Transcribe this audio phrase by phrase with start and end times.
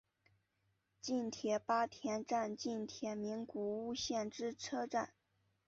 [0.99, 5.13] 近铁八田站近铁名古屋线之车站。